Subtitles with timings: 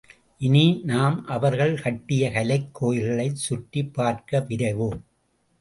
[0.37, 4.99] இனி நாம் அவர்கள் கட்டிய கலைக் கோயில்களைச் சுற்றிப் பார்க்க விரைவோம்.